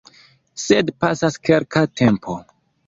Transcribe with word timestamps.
Sed 0.61 0.89
pasas 1.05 1.39
kelka 1.51 1.87
tempo. 2.03 2.43